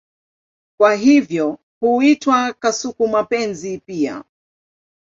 Kwa 0.79 0.95
hivyo 0.95 1.57
huitwa 1.79 2.53
kasuku-mapenzi 2.53 3.77
pia. 3.79 4.23